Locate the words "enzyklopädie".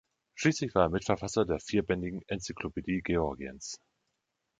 2.25-3.01